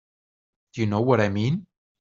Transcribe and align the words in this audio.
Do 0.73 0.81
you 0.81 0.87
know 0.87 1.01
what 1.01 1.21
I 1.21 1.29
mean? 1.29 1.67